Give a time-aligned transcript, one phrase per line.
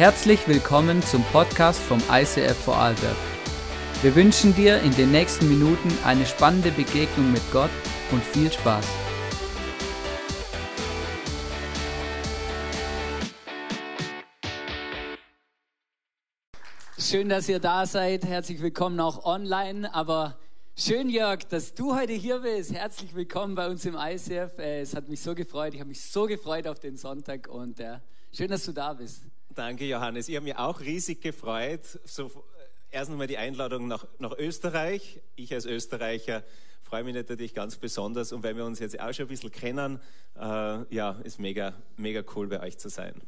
[0.00, 3.16] Herzlich willkommen zum Podcast vom ICF Vorarlberg.
[4.00, 7.68] Wir wünschen dir in den nächsten Minuten eine spannende Begegnung mit Gott
[8.10, 8.86] und viel Spaß.
[16.98, 18.24] Schön, dass ihr da seid.
[18.24, 19.94] Herzlich willkommen auch online.
[19.94, 20.38] Aber
[20.78, 22.72] schön, Jörg, dass du heute hier bist.
[22.72, 24.58] Herzlich willkommen bei uns im ICF.
[24.60, 25.74] Äh, es hat mich so gefreut.
[25.74, 27.98] Ich habe mich so gefreut auf den Sonntag und äh,
[28.32, 29.29] schön, dass du da bist.
[29.60, 30.26] Danke, Johannes.
[30.30, 31.82] Ich habe mich auch riesig gefreut.
[32.06, 32.30] So, äh,
[32.92, 35.20] erst einmal die Einladung nach, nach Österreich.
[35.36, 36.42] Ich als Österreicher
[36.80, 38.32] freue mich natürlich ganz besonders.
[38.32, 40.00] Und weil wir uns jetzt auch schon ein bisschen kennen,
[40.34, 43.20] äh, ja, ist mega, mega cool bei euch zu sein.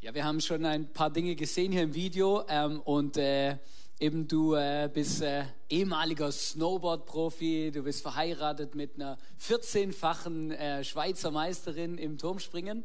[0.00, 3.58] Ja, wir haben schon ein paar Dinge gesehen hier im Video ähm, und äh,
[4.00, 11.30] eben du äh, bist äh, ehemaliger Snowboard-Profi, du bist verheiratet mit einer 14-fachen äh, Schweizer
[11.30, 12.82] Meisterin im Turmspringen.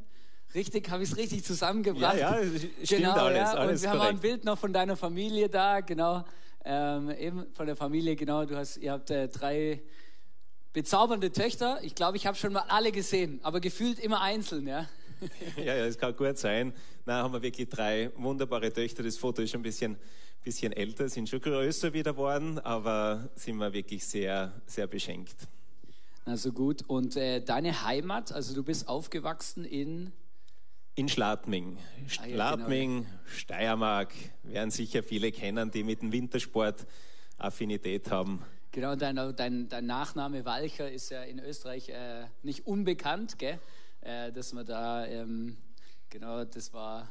[0.58, 2.18] Richtig, habe ich es richtig zusammengebracht?
[2.18, 3.54] Ja, ja, stimmt genau, alles, ja.
[3.54, 4.18] alles Und wir haben auch korrekt.
[4.18, 6.26] ein Bild noch von deiner Familie da, genau.
[6.66, 8.44] Ähm, eben von der Familie, genau.
[8.44, 9.84] Du hast, ihr habt äh, drei
[10.74, 11.78] bezaubernde Töchter.
[11.84, 14.90] Ich glaube, ich habe schon mal alle gesehen, aber gefühlt immer einzeln, ja.
[15.58, 16.74] Ja, ja, das kann gut sein.
[17.06, 19.04] Na, haben wir wirklich drei wunderbare Töchter.
[19.04, 19.96] Das Foto ist schon ein bisschen,
[20.44, 25.36] bisschen älter, sind schon größer wieder geworden, aber sind wir wirklich sehr, sehr beschenkt.
[26.26, 26.84] Also gut.
[26.88, 30.14] Und äh, deine Heimat, also du bist aufgewachsen in.
[30.98, 31.78] In Schladming.
[31.78, 36.88] Ah, genau, Schladming, Steiermark, werden sicher viele kennen, die mit dem Wintersport
[37.38, 38.44] Affinität haben.
[38.72, 43.60] Genau, dein, dein, dein Nachname Walcher ist ja in Österreich äh, nicht unbekannt, gell?
[44.02, 45.58] Äh, dass man da, ähm,
[46.10, 47.08] genau, das war.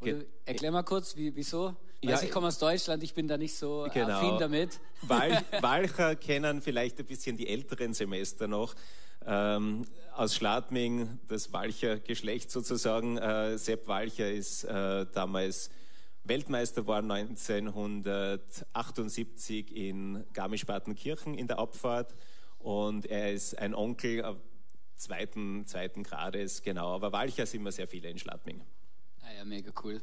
[0.00, 1.76] Oder, erklär mal kurz, wie, wieso?
[2.02, 4.14] Ja, ich komme aus Deutschland, ich bin da nicht so Genau.
[4.14, 4.80] affin damit.
[5.02, 8.74] Wal Walcher kennen vielleicht ein bisschen die älteren Semester noch.
[9.26, 9.84] Ähm,
[10.14, 13.18] aus Schladming, das Walcher Geschlecht sozusagen.
[13.18, 15.68] Äh, Sepp Walcher ist äh, damals
[16.24, 22.14] Weltmeister war 1978 in Garmisch-Partenkirchen in der Abfahrt
[22.58, 24.38] und er ist ein Onkel
[24.94, 26.94] zweiten, zweiten Grades, genau.
[26.94, 28.60] Aber Walcher sind wir sehr viele in Schladming.
[29.22, 30.00] Ah ja, mega cool.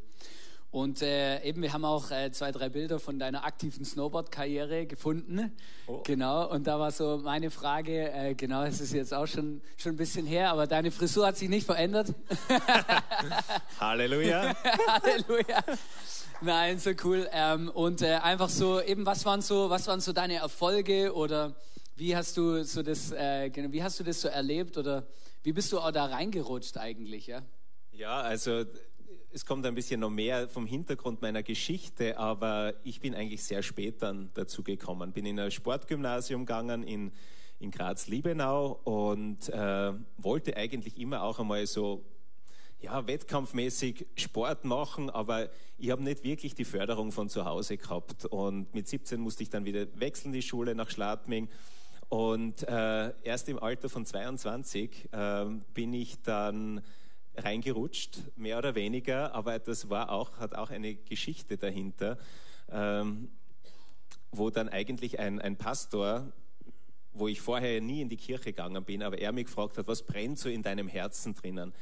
[0.71, 5.51] Und äh, eben, wir haben auch äh, zwei, drei Bilder von deiner aktiven Snowboard-Karriere gefunden.
[5.87, 6.01] Oh.
[6.05, 9.93] Genau, und da war so meine Frage, äh, genau, es ist jetzt auch schon, schon
[9.93, 12.13] ein bisschen her, aber deine Frisur hat sich nicht verändert.
[13.79, 14.55] Halleluja!
[14.87, 15.63] Halleluja.
[16.41, 17.27] Nein, so cool.
[17.31, 21.55] Ähm, und äh, einfach so, eben, was waren so, was waren so deine Erfolge oder
[21.95, 25.07] wie hast du so das, äh, genau, wie hast du das so erlebt oder
[25.41, 27.41] wie bist du auch da reingerutscht eigentlich, ja?
[27.91, 28.63] Ja, also
[29.31, 33.61] es kommt ein bisschen noch mehr vom Hintergrund meiner Geschichte, aber ich bin eigentlich sehr
[33.61, 35.11] spät dann dazu gekommen.
[35.11, 37.11] Bin in ein Sportgymnasium gegangen in,
[37.59, 42.03] in Graz-Liebenau und äh, wollte eigentlich immer auch einmal so
[42.81, 48.25] ja, wettkampfmäßig Sport machen, aber ich habe nicht wirklich die Förderung von zu Hause gehabt.
[48.25, 51.49] Und mit 17 musste ich dann wieder wechseln, die Schule nach Schladming.
[52.07, 56.81] Und äh, erst im Alter von 22 äh, bin ich dann
[57.35, 62.17] reingerutscht, mehr oder weniger, aber das war auch, hat auch eine Geschichte dahinter,
[62.69, 63.29] ähm,
[64.31, 66.31] wo dann eigentlich ein, ein Pastor,
[67.13, 70.03] wo ich vorher nie in die Kirche gegangen bin, aber er mich gefragt hat, was
[70.03, 71.69] brennt so in deinem Herzen drinnen?
[71.69, 71.75] Und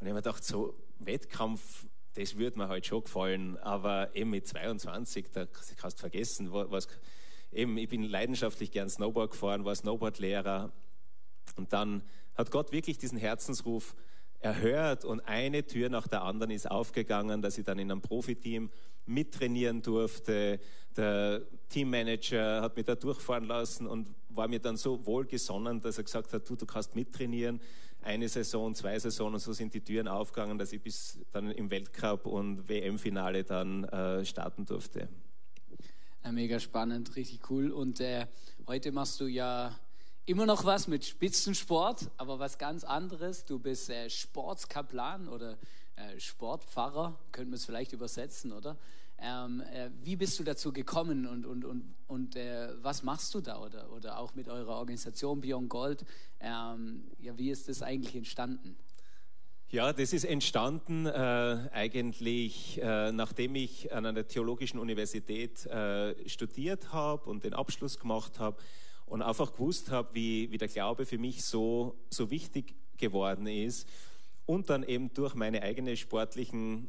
[0.00, 5.30] habe mir gedacht, so Wettkampf, das würde mir halt schon gefallen, aber eben mit 22,
[5.32, 5.46] da
[5.76, 6.88] kannst du vergessen, wa- was,
[7.52, 10.72] eben, ich bin leidenschaftlich gern Snowboard gefahren, war Snowboardlehrer
[11.56, 12.02] und dann
[12.36, 13.94] hat Gott wirklich diesen Herzensruf
[14.40, 18.70] erhört und eine Tür nach der anderen ist aufgegangen, dass ich dann in einem Profiteam
[19.06, 20.60] mittrainieren durfte.
[20.96, 26.04] Der Teammanager hat mich da durchfahren lassen und war mir dann so wohlgesonnen, dass er
[26.04, 27.60] gesagt hat, du, du kannst mittrainieren.
[28.02, 31.70] Eine Saison, zwei Saisonen und so sind die Türen aufgegangen, dass ich bis dann im
[31.70, 35.08] Weltcup und WM-Finale dann äh, starten durfte.
[36.30, 37.70] Mega spannend, richtig cool.
[37.70, 38.26] Und äh,
[38.66, 39.78] heute machst du ja
[40.26, 43.44] immer noch was mit Spitzensport, aber was ganz anderes.
[43.44, 45.58] Du bist äh, Sportskaplan oder
[45.96, 48.76] äh, Sportpfarrer, könnten wir es vielleicht übersetzen, oder?
[49.22, 53.40] Ähm, äh, wie bist du dazu gekommen und, und, und, und äh, was machst du
[53.40, 53.60] da?
[53.60, 56.04] Oder, oder auch mit eurer Organisation Beyond Gold.
[56.40, 58.76] Ähm, ja, wie ist das eigentlich entstanden?
[59.68, 61.10] Ja, das ist entstanden äh,
[61.72, 68.40] eigentlich, äh, nachdem ich an einer theologischen Universität äh, studiert habe und den Abschluss gemacht
[68.40, 68.56] habe
[69.10, 73.88] und einfach gewusst habe, wie, wie der Glaube für mich so, so wichtig geworden ist
[74.46, 76.88] und dann eben durch meine eigene sportlichen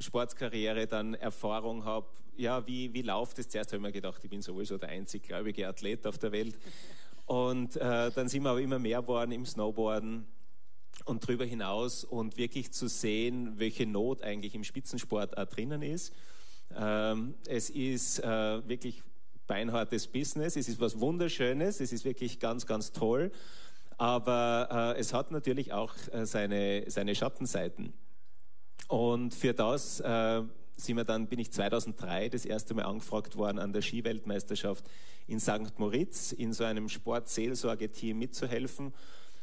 [0.00, 3.48] Sportskarriere dann Erfahrung habe, ja, wie, wie läuft es?
[3.48, 6.58] Zuerst habe ich mir gedacht, ich bin sowieso der einzig gläubige Athlet auf der Welt.
[7.26, 10.26] Und äh, dann sind wir aber immer mehr geworden im Snowboarden.
[11.04, 16.12] und darüber hinaus und wirklich zu sehen, welche Not eigentlich im Spitzensport auch drinnen ist.
[16.76, 19.02] Ähm, es ist äh, wirklich
[19.50, 23.32] beinhartes Business, es ist was Wunderschönes, es ist wirklich ganz, ganz toll,
[23.98, 27.92] aber äh, es hat natürlich auch äh, seine, seine Schattenseiten.
[28.86, 30.42] Und für das äh,
[30.76, 34.88] sind wir dann, bin ich 2003 das erste Mal angefragt worden, an der Skiweltmeisterschaft
[35.26, 35.78] in St.
[35.78, 38.94] Moritz in so einem Sportseelsorgeteam mitzuhelfen.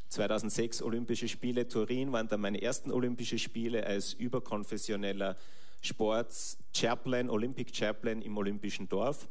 [0.07, 5.35] 2006 Olympische Spiele Turin waren dann meine ersten Olympische Spiele als überkonfessioneller
[5.81, 9.27] Sports-Chaplain, Olympic Chaplain im Olympischen Dorf.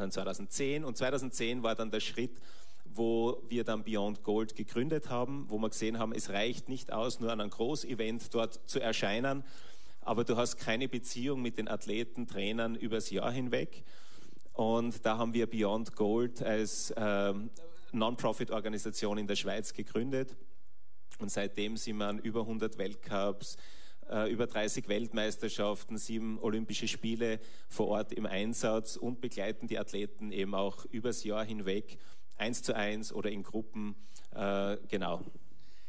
[0.00, 2.40] Dann 2010 und 2010 war dann der Schritt,
[2.84, 7.20] wo wir dann Beyond Gold gegründet haben, wo wir gesehen haben, es reicht nicht aus,
[7.20, 9.44] nur an einem Großevent dort zu erscheinen,
[10.02, 13.84] aber du hast keine Beziehung mit den Athleten, Trainern übers Jahr hinweg.
[14.52, 17.50] Und da haben wir Beyond Gold als ähm,
[17.92, 20.36] Non-Profit-Organisation in der Schweiz gegründet.
[21.18, 23.58] Und seitdem sind wir an über 100 Weltcups, äh,
[24.30, 30.54] über 30 Weltmeisterschaften, sieben Olympische Spiele vor Ort im Einsatz und begleiten die Athleten eben
[30.54, 31.98] auch übers Jahr hinweg,
[32.36, 33.96] eins zu eins oder in Gruppen.
[34.34, 35.22] Äh, genau.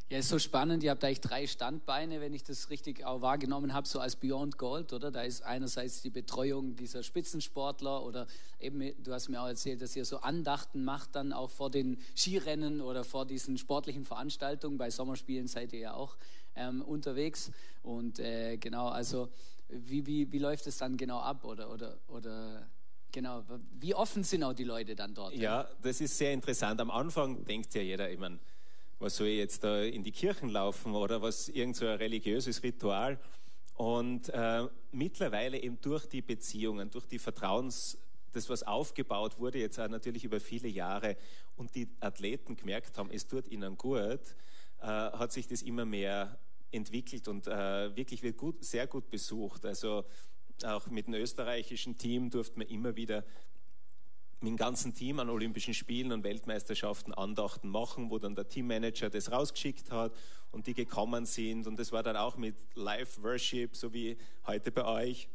[0.09, 0.83] Ja, ist so spannend.
[0.83, 4.57] Ihr habt eigentlich drei Standbeine, wenn ich das richtig auch wahrgenommen habe, so als Beyond
[4.57, 5.11] Gold, oder?
[5.11, 8.25] Da ist einerseits die Betreuung dieser Spitzensportler oder
[8.57, 11.97] eben, du hast mir auch erzählt, dass ihr so Andachten macht dann auch vor den
[12.15, 14.77] Skirennen oder vor diesen sportlichen Veranstaltungen.
[14.77, 16.15] Bei Sommerspielen seid ihr ja auch
[16.57, 17.51] ähm, unterwegs.
[17.83, 19.29] Und äh, genau, also
[19.69, 22.67] wie, wie, wie läuft es dann genau ab oder, oder, oder
[23.11, 23.43] genau,
[23.79, 25.33] wie offen sind auch die Leute dann dort?
[25.33, 26.79] Ja, das ist sehr interessant.
[26.81, 28.39] Am Anfang denkt ja jeder, meine,
[28.99, 32.63] was soll ich jetzt da in die Kirchen laufen oder was irgend so ein religiöses
[32.63, 33.19] Ritual.
[33.75, 37.97] Und äh, mittlerweile eben durch die Beziehungen, durch die Vertrauens,
[38.31, 41.15] das was aufgebaut wurde jetzt auch natürlich über viele Jahre
[41.55, 44.19] und die Athleten gemerkt haben, es tut ihnen gut,
[44.81, 46.37] äh, hat sich das immer mehr
[46.77, 49.65] entwickelt und äh, wirklich wird gut, sehr gut besucht.
[49.65, 50.05] Also
[50.63, 53.23] auch mit dem österreichischen Team durften wir immer wieder
[54.39, 59.09] mit dem ganzen Team an Olympischen Spielen und Weltmeisterschaften Andachten machen, wo dann der Teammanager
[59.09, 60.13] das rausgeschickt hat
[60.51, 61.65] und die gekommen sind.
[61.65, 65.27] Und das war dann auch mit Live-Worship, so wie heute bei euch.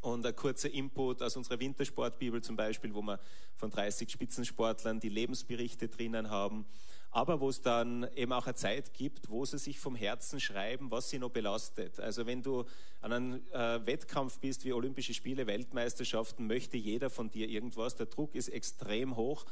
[0.00, 3.20] Und ein kurzer Input aus unserer Wintersportbibel zum Beispiel, wo wir
[3.54, 6.64] von 30 Spitzensportlern die Lebensberichte drinnen haben
[7.10, 10.90] aber wo es dann eben auch eine Zeit gibt, wo sie sich vom Herzen schreiben,
[10.90, 11.98] was sie noch belastet.
[12.00, 12.64] Also wenn du
[13.00, 17.96] an einem äh, Wettkampf bist wie Olympische Spiele, Weltmeisterschaften, möchte jeder von dir irgendwas.
[17.96, 19.46] Der Druck ist extrem hoch.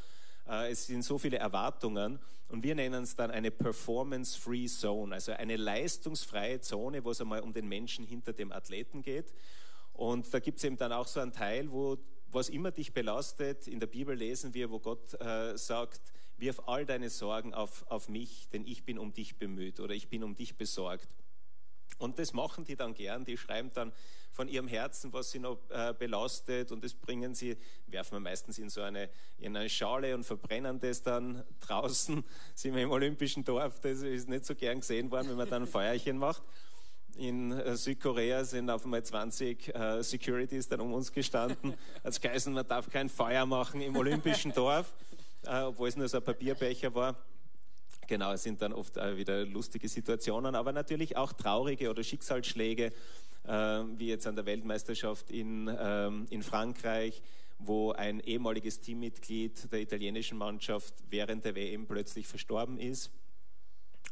[0.49, 2.19] Äh, es sind so viele Erwartungen
[2.49, 7.41] und wir nennen es dann eine Performance-Free Zone, also eine leistungsfreie Zone, wo es einmal
[7.41, 9.33] um den Menschen hinter dem Athleten geht.
[9.93, 11.97] Und da gibt es eben dann auch so einen Teil, wo
[12.35, 16.01] was immer dich belastet, in der Bibel lesen wir, wo Gott äh, sagt,
[16.36, 20.08] wirf all deine Sorgen auf, auf mich, denn ich bin um dich bemüht oder ich
[20.08, 21.08] bin um dich besorgt.
[21.98, 23.92] Und das machen die dann gern, die schreiben dann
[24.32, 28.58] von ihrem Herzen, was sie noch äh, belastet und das bringen sie, werfen wir meistens
[28.58, 29.08] in so eine,
[29.38, 34.28] in eine Schale und verbrennen das dann draußen, sind wir im Olympischen Dorf, das ist
[34.28, 36.42] nicht so gern gesehen worden, wenn man dann ein Feuerchen macht.
[37.16, 42.52] In äh, Südkorea sind auf einmal 20 äh, Securities dann um uns gestanden, als geheißen,
[42.52, 44.92] man darf kein Feuer machen im Olympischen Dorf
[45.46, 47.17] äh, obwohl es nur so ein Papierbecher war.
[48.06, 52.93] Genau, es sind dann oft wieder lustige Situationen, aber natürlich auch traurige oder Schicksalsschläge,
[53.44, 57.22] äh, wie jetzt an der Weltmeisterschaft in, ähm, in Frankreich,
[57.58, 63.10] wo ein ehemaliges Teammitglied der italienischen Mannschaft während der WM plötzlich verstorben ist.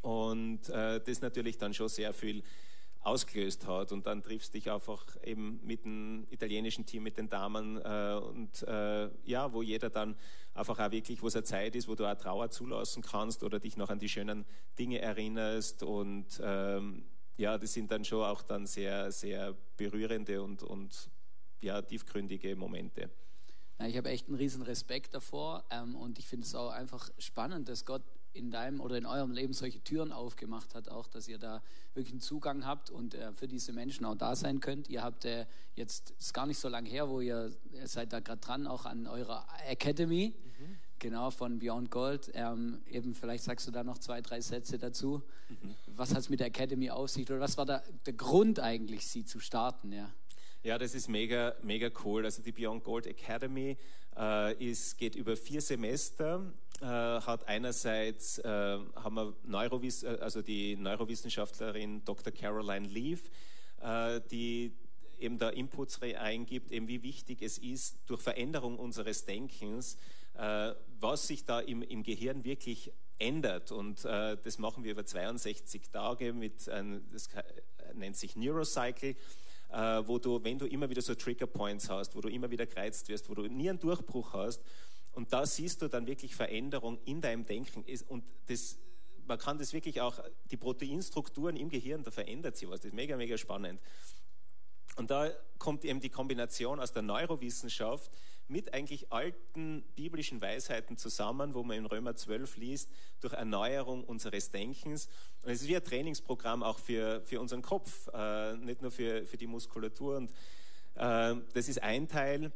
[0.00, 2.42] Und äh, das natürlich dann schon sehr viel
[3.02, 3.92] ausgelöst hat.
[3.92, 8.20] Und dann triffst du dich einfach eben mit dem italienischen Team, mit den Damen äh,
[8.22, 10.16] und äh, ja, wo jeder dann
[10.54, 13.58] einfach auch wirklich, wo es eine Zeit ist, wo du auch Trauer zulassen kannst oder
[13.58, 14.44] dich noch an die schönen
[14.78, 17.04] Dinge erinnerst und ähm,
[17.36, 21.10] ja, das sind dann schon auch dann sehr, sehr berührende und, und
[21.60, 23.10] ja, tiefgründige Momente.
[23.86, 27.68] Ich habe echt einen riesen Respekt davor ähm, und ich finde es auch einfach spannend,
[27.68, 28.02] dass Gott
[28.34, 31.62] in deinem oder in eurem Leben solche Türen aufgemacht hat, auch dass ihr da
[31.94, 34.88] wirklich einen Zugang habt und äh, für diese Menschen auch da sein könnt.
[34.88, 38.20] Ihr habt äh, jetzt, ist gar nicht so lange her, wo ihr, ihr seid da
[38.20, 40.76] gerade dran, auch an eurer Academy, mhm.
[40.98, 42.30] genau, von Beyond Gold.
[42.34, 45.22] Ähm, eben, vielleicht sagst du da noch zwei, drei Sätze dazu.
[45.48, 45.74] Mhm.
[45.96, 49.06] Was hat es mit der Academy auf sich oder was war da der Grund eigentlich,
[49.06, 49.92] sie zu starten?
[49.92, 50.10] Ja.
[50.64, 52.24] Ja, das ist mega, mega cool.
[52.24, 53.76] Also die Beyond Gold Academy
[54.16, 60.42] äh, ist, geht über vier Semester äh, hat einerseits äh, haben wir Neurowiss äh, also
[60.42, 62.32] die Neurowissenschaftlerin Dr.
[62.32, 63.30] Caroline Leaf,
[63.80, 64.72] äh, die
[65.20, 69.96] eben da Inputs eingibt, eben wie wichtig es ist, durch Veränderung unseres Denkens,
[70.34, 73.70] äh, was sich da im, im Gehirn wirklich ändert.
[73.70, 77.28] Und äh, das machen wir über 62 Tage mit, ein, das
[77.94, 79.14] nennt sich Neurocycle,
[80.04, 83.08] wo du, wenn du immer wieder so Trigger Points hast, wo du immer wieder gereizt
[83.08, 84.60] wirst, wo du nie einen Durchbruch hast,
[85.12, 87.84] und da siehst du dann wirklich Veränderung in deinem Denken.
[88.08, 88.78] Und das,
[89.26, 90.18] man kann das wirklich auch,
[90.50, 92.80] die Proteinstrukturen im Gehirn, da verändert sich was.
[92.80, 93.80] Das ist mega, mega spannend.
[94.96, 98.10] Und da kommt eben die Kombination aus der Neurowissenschaft
[98.48, 102.90] mit eigentlich alten biblischen Weisheiten zusammen, wo man in Römer 12 liest,
[103.20, 105.08] durch Erneuerung unseres Denkens.
[105.42, 109.24] Und es ist wie ein Trainingsprogramm auch für, für unseren Kopf, äh, nicht nur für,
[109.26, 110.16] für die Muskulatur.
[110.16, 110.30] Und
[110.96, 112.52] äh, das ist ein Teil.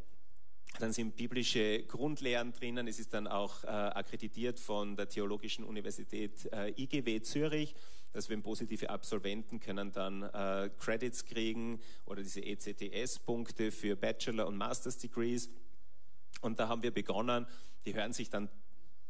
[0.78, 2.87] Dann sind biblische Grundlehren drinnen.
[2.87, 7.75] Es ist dann auch äh, akkreditiert von der Theologischen Universität äh, IGW Zürich.
[8.12, 14.56] dass wenn positive Absolventen können dann äh, Credits kriegen oder diese ECTS-Punkte für Bachelor- und
[14.56, 15.50] Master's Degrees.
[16.40, 17.47] Und da haben wir begonnen,
[17.85, 18.49] die hören sich dann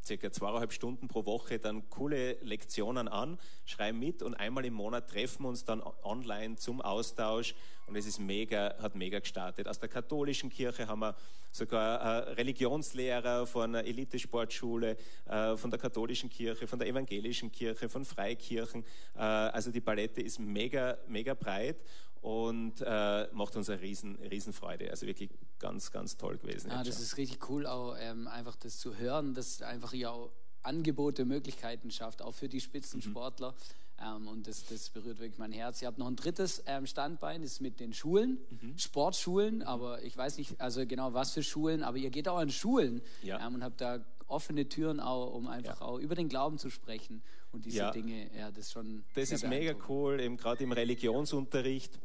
[0.06, 5.10] circa zweieinhalb Stunden pro Woche dann coole Lektionen an, schreiben mit und einmal im Monat
[5.10, 7.54] treffen wir uns dann online zum Austausch
[7.86, 9.68] und es ist mega, hat mega gestartet.
[9.68, 11.14] Aus der katholischen Kirche haben wir
[11.52, 14.96] sogar äh, Religionslehrer von einer Elitesportschule,
[15.26, 18.84] äh, von der katholischen Kirche, von der evangelischen Kirche, von Freikirchen.
[19.14, 21.76] Äh, also die Palette ist mega, mega breit
[22.20, 24.90] und äh, macht uns eine riesen, riesen Freude.
[24.90, 26.70] Also wirklich ganz, ganz toll gewesen.
[26.70, 30.30] Ah, das ist richtig cool, auch ähm, einfach das zu hören, dass einfach ja auch
[30.62, 33.52] Angebote, Möglichkeiten schafft, auch für die Spitzensportler.
[33.52, 33.56] Mhm.
[33.98, 35.80] Ähm, und das, das berührt wirklich mein Herz.
[35.80, 38.76] Ihr habt noch ein drittes ähm, Standbein, das ist mit den Schulen, mhm.
[38.76, 42.50] Sportschulen, aber ich weiß nicht, also genau was für Schulen, aber ihr geht auch an
[42.50, 43.44] Schulen ja.
[43.46, 45.86] ähm, und habt da offene Türen auch, um einfach ja.
[45.86, 47.90] auch über den Glauben zu sprechen und diese ja.
[47.90, 48.28] Dinge.
[48.36, 49.04] Ja, das ist schon.
[49.14, 51.98] Das ist mega cool, eben gerade im Religionsunterricht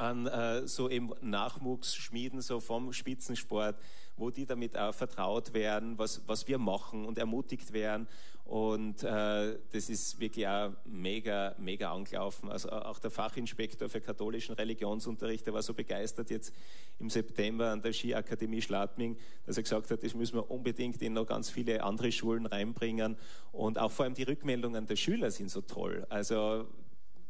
[0.00, 3.76] an äh, so eben Nachwuchs schmieden, so vom Spitzensport,
[4.16, 8.08] wo die damit auch vertraut werden, was, was wir machen und ermutigt werden.
[8.44, 12.50] Und äh, das ist wirklich auch mega, mega angelaufen.
[12.50, 16.52] Also auch der Fachinspektor für katholischen Religionsunterricht, der war so begeistert jetzt
[16.98, 19.16] im September an der Skiakademie Schladming,
[19.46, 23.16] dass er gesagt hat, das müssen wir unbedingt in noch ganz viele andere Schulen reinbringen.
[23.52, 26.04] Und auch vor allem die Rückmeldungen der Schüler sind so toll.
[26.08, 26.66] Also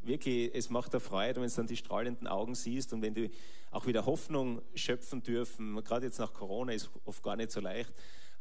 [0.03, 3.31] wirklich, es macht der Freude, wenn du dann die strahlenden Augen siehst und wenn die
[3.71, 5.83] auch wieder Hoffnung schöpfen dürfen.
[5.85, 7.93] Gerade jetzt nach Corona ist oft gar nicht so leicht.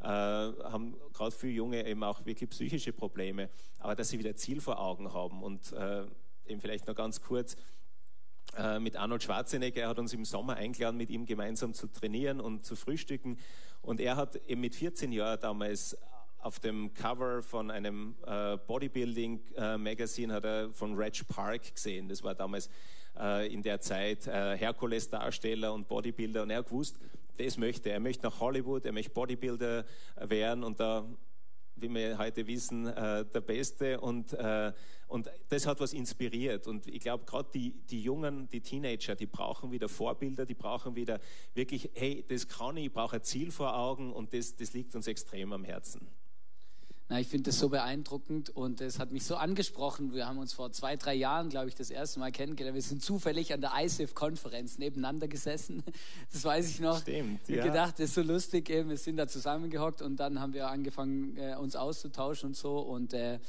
[0.02, 3.50] Äh, haben gerade viele Junge eben auch wirklich psychische Probleme,
[3.80, 6.06] aber dass sie wieder Ziel vor Augen haben und äh,
[6.48, 7.58] eben vielleicht noch ganz kurz
[8.56, 12.40] äh, mit Arnold Schwarzenegger, er hat uns im Sommer eingeladen, mit ihm gemeinsam zu trainieren
[12.40, 13.38] und zu frühstücken
[13.82, 15.98] und er hat eben mit 14 Jahren damals
[16.40, 22.08] auf dem Cover von einem äh, Bodybuilding-Magazin äh, hat er von Reg Park gesehen.
[22.08, 22.70] Das war damals
[23.20, 26.44] äh, in der Zeit äh, Herkules-Darsteller und Bodybuilder.
[26.44, 26.98] Und er hat gewusst,
[27.38, 27.96] das möchte er.
[27.96, 29.86] Er möchte nach Hollywood, er möchte Bodybuilder
[30.18, 31.06] werden und da,
[31.76, 34.00] wie wir heute wissen, äh, der Beste.
[34.00, 34.72] Und, äh,
[35.08, 36.68] und das hat was inspiriert.
[36.68, 40.96] Und ich glaube, gerade die, die Jungen, die Teenager, die brauchen wieder Vorbilder, die brauchen
[40.96, 41.20] wieder
[41.54, 44.96] wirklich, hey, das kann ich, ich brauche ein Ziel vor Augen und das, das liegt
[44.96, 46.08] uns extrem am Herzen.
[47.12, 50.14] Na, ich finde das so beeindruckend und es hat mich so angesprochen.
[50.14, 52.76] Wir haben uns vor zwei, drei Jahren, glaube ich, das erste Mal kennengelernt.
[52.76, 55.84] Wir sind zufällig an der ISIF-Konferenz nebeneinander gesessen.
[56.32, 57.02] Das weiß ich noch.
[57.02, 57.56] Stimmt, ja.
[57.56, 58.70] Ich gedacht, das ist so lustig.
[58.70, 58.90] Eben.
[58.90, 62.78] Wir sind da zusammengehockt und dann haben wir angefangen, äh, uns auszutauschen und so.
[62.78, 63.40] Und äh,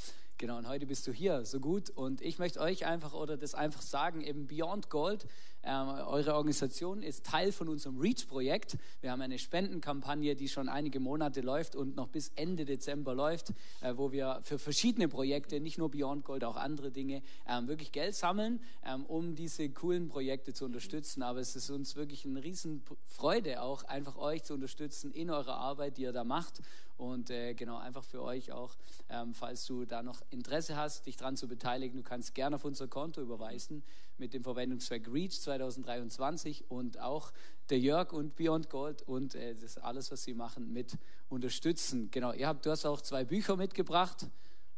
[0.41, 1.91] Genau, und heute bist du hier, so gut.
[1.91, 5.27] Und ich möchte euch einfach oder das einfach sagen, eben Beyond Gold,
[5.63, 8.79] äh, eure Organisation ist Teil von unserem REACH-Projekt.
[9.03, 13.51] Wir haben eine Spendenkampagne, die schon einige Monate läuft und noch bis Ende Dezember läuft,
[13.83, 17.93] äh, wo wir für verschiedene Projekte, nicht nur Beyond Gold, auch andere Dinge, äh, wirklich
[17.93, 21.23] Geld sammeln, ähm, um diese coolen Projekte zu unterstützen.
[21.23, 25.99] Aber es ist uns wirklich eine Riesenfreude, auch einfach euch zu unterstützen in eurer Arbeit,
[25.99, 26.63] die ihr da macht.
[26.97, 28.77] Und äh, genau, einfach für euch auch,
[29.09, 32.65] ähm, falls du da noch Interesse hast, dich daran zu beteiligen, du kannst gerne auf
[32.65, 33.83] unser Konto überweisen
[34.21, 37.33] mit dem Verwendungszweck REACH 2023 und auch
[37.71, 40.93] der Jörg und Beyond Gold und äh, das alles, was sie machen, mit
[41.29, 42.11] unterstützen.
[42.11, 44.27] Genau, ihr habt, du hast auch zwei Bücher mitgebracht.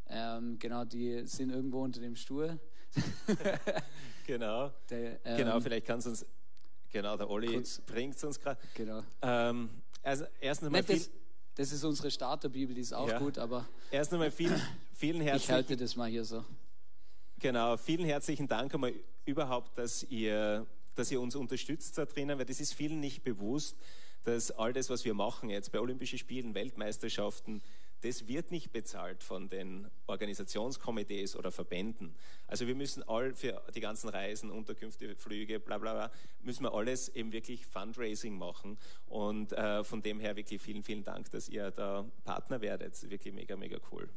[0.07, 2.59] Ähm, genau, die sind irgendwo unter dem Stuhl.
[4.27, 4.71] genau.
[4.89, 6.25] Der, ähm, genau, vielleicht kannst du uns,
[6.91, 8.59] genau, der Olli bringt es uns gerade.
[8.73, 9.03] Genau.
[9.21, 9.69] Ähm,
[10.01, 11.01] also erst einmal viel,
[11.55, 13.19] das ist unsere Starterbibel, die ist auch ja.
[13.19, 13.67] gut, aber.
[13.91, 16.43] Erst einmal vielen, vielen herzlichen Ich halte das mal hier so.
[17.39, 18.93] Genau, vielen herzlichen Dank einmal
[19.25, 20.65] überhaupt, dass ihr,
[20.95, 23.77] dass ihr uns unterstützt da drinnen, weil das ist vielen nicht bewusst,
[24.23, 27.61] dass all das, was wir machen jetzt bei Olympischen Spielen, Weltmeisterschaften,
[28.03, 32.13] das wird nicht bezahlt von den Organisationskomitees oder Verbänden.
[32.47, 36.11] Also wir müssen all für die ganzen Reisen, Unterkünfte, Flüge, bla bla bla,
[36.41, 38.77] müssen wir alles eben wirklich Fundraising machen.
[39.07, 43.09] Und äh, von dem her wirklich vielen, vielen Dank, dass ihr da Partner werdet.
[43.09, 44.09] Wirklich mega, mega cool.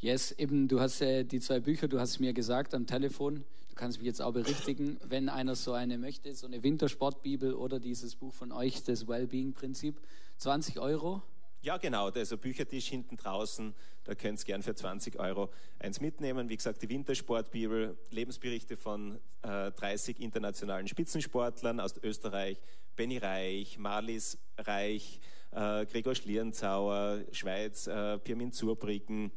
[0.00, 3.74] Yes, eben, du hast äh, die zwei Bücher, du hast mir gesagt am Telefon, du
[3.74, 8.14] kannst mich jetzt auch berichtigen, wenn einer so eine möchte, so eine Wintersportbibel oder dieses
[8.14, 10.00] Buch von euch, das Wellbeing-Prinzip,
[10.36, 11.20] 20 Euro.
[11.62, 13.74] Ja, genau, also Büchertisch hinten draußen,
[14.04, 15.50] da könnt ihr gern für 20 Euro
[15.80, 16.48] eins mitnehmen.
[16.48, 22.60] Wie gesagt, die Wintersportbibel, Lebensberichte von äh, 30 internationalen Spitzensportlern aus Österreich,
[22.94, 25.18] Benny Reich, Marlies Reich,
[25.50, 29.32] äh, Gregor Schlierenzauer, Schweiz, äh, Pirmin Zurbriggen,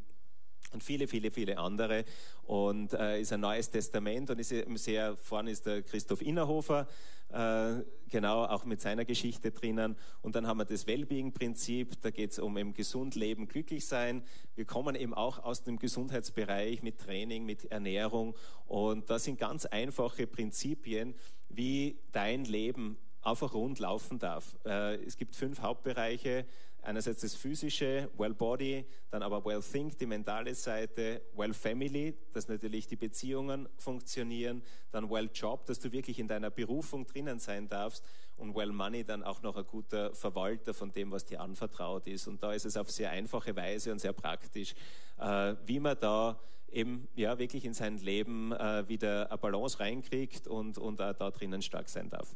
[0.71, 2.05] und viele, viele, viele andere.
[2.43, 6.87] Und äh, ist ein neues Testament und ist eben sehr, vorne ist der Christoph Innerhofer,
[7.29, 9.95] äh, genau, auch mit seiner Geschichte drinnen.
[10.21, 14.23] Und dann haben wir das Wellbeing-Prinzip, da geht es um eben gesund leben, glücklich sein.
[14.55, 18.35] Wir kommen eben auch aus dem Gesundheitsbereich mit Training, mit Ernährung.
[18.65, 21.15] Und das sind ganz einfache Prinzipien,
[21.49, 24.57] wie dein Leben einfach rund laufen darf.
[24.65, 26.45] Äh, es gibt fünf Hauptbereiche
[26.83, 32.47] Einerseits das physische, Well Body, dann aber Well Think, die mentale Seite, Well Family, dass
[32.47, 37.69] natürlich die Beziehungen funktionieren, dann Well Job, dass du wirklich in deiner Berufung drinnen sein
[37.69, 38.03] darfst
[38.35, 42.27] und Well Money dann auch noch ein guter Verwalter von dem, was dir anvertraut ist.
[42.27, 44.73] Und da ist es auf sehr einfache Weise und sehr praktisch,
[45.19, 46.39] äh, wie man da
[46.71, 51.29] eben ja wirklich in sein Leben äh, wieder eine Balance reinkriegt und, und auch da
[51.29, 52.35] drinnen stark sein darf.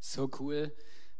[0.00, 0.72] So cool.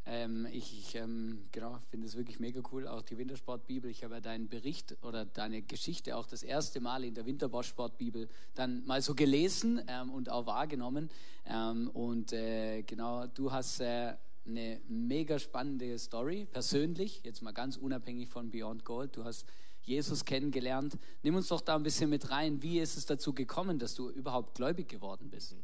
[0.05, 2.89] Ähm, ich ich ähm, genau, finde es wirklich mega cool.
[2.89, 3.91] Auch die Wintersportbibel.
[3.91, 8.29] Ich habe ja deinen Bericht oder deine Geschichte auch das erste Mal in der Wintersportbibel
[8.55, 11.09] dann mal so gelesen ähm, und auch wahrgenommen.
[11.47, 17.77] Ähm, und äh, genau, du hast äh, eine mega spannende Story, persönlich, jetzt mal ganz
[17.77, 19.17] unabhängig von Beyond Gold.
[19.17, 19.47] Du hast
[19.83, 20.99] Jesus kennengelernt.
[21.23, 22.63] Nimm uns doch da ein bisschen mit rein.
[22.63, 25.57] Wie ist es dazu gekommen, dass du überhaupt gläubig geworden bist?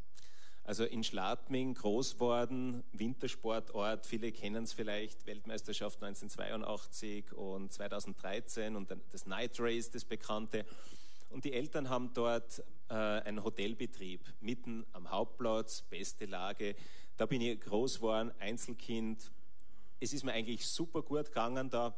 [0.69, 8.95] Also in Schladming groß worden, Wintersportort, viele kennen es vielleicht, Weltmeisterschaft 1982 und 2013 und
[9.11, 10.67] das Night Race, das bekannte.
[11.31, 16.77] Und die Eltern haben dort äh, einen Hotelbetrieb, mitten am Hauptplatz, beste Lage.
[17.17, 19.31] Da bin ich groß geworden, Einzelkind.
[20.01, 21.95] Es ist mir eigentlich super gut gegangen da,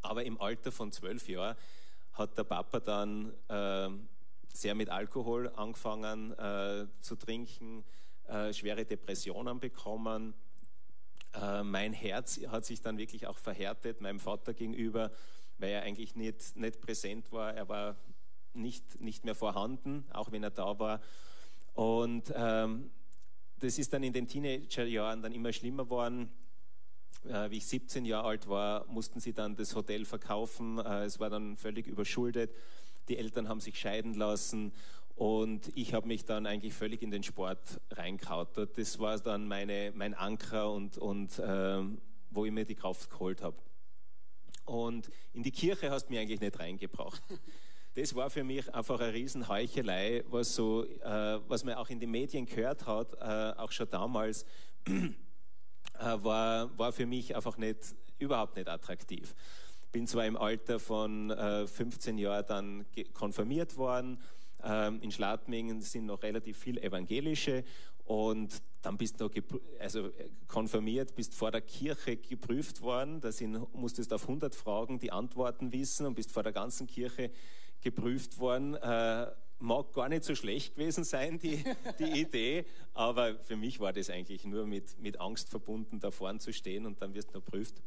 [0.00, 1.54] aber im Alter von zwölf Jahren
[2.14, 3.90] hat der Papa dann äh,
[4.52, 7.84] sehr mit Alkohol angefangen äh, zu trinken,
[8.26, 10.34] äh, schwere Depressionen bekommen.
[11.34, 15.12] Äh, mein Herz hat sich dann wirklich auch verhärtet meinem Vater gegenüber,
[15.58, 17.54] weil er eigentlich nicht, nicht präsent war.
[17.54, 17.96] Er war
[18.54, 21.00] nicht, nicht mehr vorhanden, auch wenn er da war.
[21.74, 22.90] Und ähm,
[23.60, 26.30] das ist dann in den Teenagerjahren dann immer schlimmer geworden.
[27.24, 30.78] Äh, wie ich 17 Jahre alt war, mussten sie dann das Hotel verkaufen.
[30.78, 32.50] Äh, es war dann völlig überschuldet
[33.08, 34.72] die Eltern haben sich scheiden lassen
[35.18, 38.50] und ich habe mich dann eigentlich völlig in den Sport reingehaut.
[38.76, 41.82] Das war dann meine, mein Anker und, und äh,
[42.30, 43.56] wo ich mir die Kraft geholt habe.
[44.64, 47.22] Und in die Kirche hast du mich eigentlich nicht reingebracht.
[47.94, 52.12] Das war für mich einfach eine Riesenheuchelei, was, so, äh, was man auch in den
[52.12, 54.44] Medien gehört hat, äh, auch schon damals,
[54.84, 54.92] äh,
[55.98, 59.34] war, war für mich einfach nicht, überhaupt nicht attraktiv
[59.92, 64.20] bin zwar im Alter von äh, 15 Jahren dann konfirmiert worden.
[64.62, 67.64] Ähm, in Schladmingen sind noch relativ viele Evangelische
[68.04, 69.30] und dann bist du
[69.78, 73.20] also äh, konfirmiert, bist vor der Kirche geprüft worden.
[73.20, 73.30] Da
[73.72, 77.30] musstest auf 100 Fragen die Antworten wissen und bist vor der ganzen Kirche
[77.80, 78.74] geprüft worden.
[78.74, 81.64] Äh, mag gar nicht so schlecht gewesen sein, die,
[81.98, 86.38] die Idee, aber für mich war das eigentlich nur mit, mit Angst verbunden, da vorne
[86.38, 87.82] zu stehen und dann wirst du geprüft.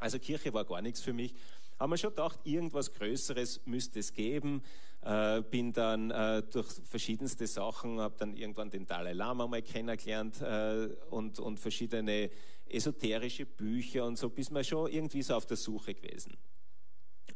[0.00, 1.34] Also Kirche war gar nichts für mich.
[1.78, 4.62] Haben wir schon gedacht, irgendwas Größeres müsste es geben.
[5.02, 10.42] Äh, bin dann äh, durch verschiedenste Sachen, habe dann irgendwann den Dalai Lama mal kennengelernt
[10.42, 12.30] äh, und, und verschiedene
[12.68, 16.36] esoterische Bücher und so, bis wir schon irgendwie so auf der Suche gewesen.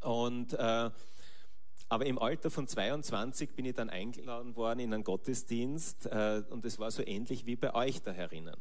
[0.01, 0.91] Und äh,
[1.89, 6.65] aber im Alter von 22 bin ich dann eingeladen worden in einen Gottesdienst äh, und
[6.65, 8.57] das war so ähnlich wie bei euch da herinnen.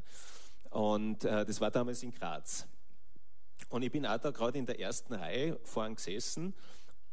[0.69, 2.67] Und äh, das war damals in Graz.
[3.73, 6.53] Und ich bin auch da gerade in der ersten Reihe vorn gesessen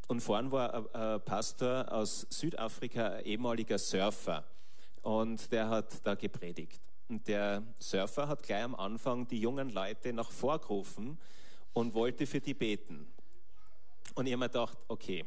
[0.09, 4.44] und vorn war ein, Pastor aus Südafrika, ein ehemaliger Surfer.
[5.01, 6.83] Und der hat da gepredigt.
[7.09, 11.18] Und der Surfer hat gleich am Anfang die jungen Leute nach vorgerufen
[11.73, 13.11] und wollte für die beten.
[14.14, 15.25] Und ich habe mir gedacht, okay,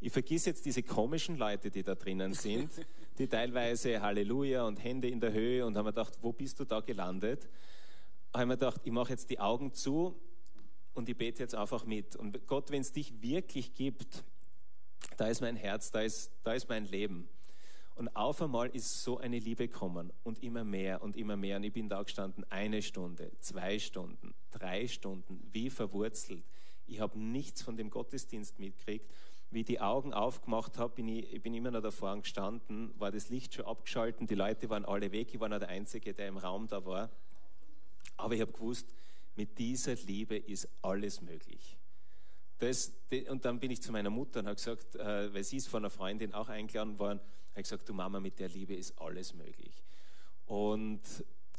[0.00, 2.72] ich vergiss jetzt diese komischen Leute, die da drinnen sind,
[3.18, 6.64] die teilweise Halleluja und Hände in der Höhe und habe mir gedacht, wo bist du
[6.64, 7.44] da gelandet?
[7.44, 10.20] Ich habe mir gedacht, ich mache jetzt die Augen zu
[10.96, 12.16] und ich bete jetzt einfach mit.
[12.16, 14.24] Und Gott, wenn es dich wirklich gibt,
[15.16, 17.28] da ist mein Herz, da ist, da ist mein Leben.
[17.94, 21.56] Und auf einmal ist so eine Liebe gekommen und immer mehr und immer mehr.
[21.56, 26.44] Und ich bin da gestanden, eine Stunde, zwei Stunden, drei Stunden, wie verwurzelt.
[26.86, 29.10] Ich habe nichts von dem Gottesdienst mitgekriegt.
[29.50, 33.12] wie ich die Augen aufgemacht habe, bin ich, ich bin immer noch davor gestanden, war
[33.12, 36.28] das Licht schon abgeschaltet, die Leute waren alle weg, ich war noch der Einzige, der
[36.28, 37.10] im Raum da war.
[38.16, 38.92] Aber ich habe gewusst,
[39.36, 41.76] mit dieser Liebe ist alles möglich.
[42.58, 42.92] Das,
[43.28, 45.82] und dann bin ich zu meiner Mutter und habe gesagt, äh, weil sie ist von
[45.82, 47.20] einer Freundin auch eingeladen worden,
[47.52, 49.84] habe gesagt, du Mama, mit der Liebe ist alles möglich.
[50.46, 51.02] Und